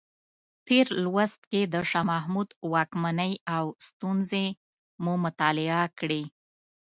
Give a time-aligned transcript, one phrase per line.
[0.67, 4.45] تېر لوست کې د شاه محمود واکمنۍ او ستونزې
[5.03, 6.23] مو مطالعه کړې.